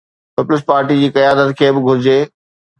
Peoples 0.37 0.63
Party 0.71 0.95
جي 1.03 1.07
قيادت 1.19 1.49
کي 1.61 1.67
به 1.77 1.81
گهرجي. 1.87 2.19